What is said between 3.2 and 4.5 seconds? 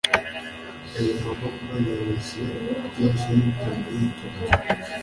yitonze yitonze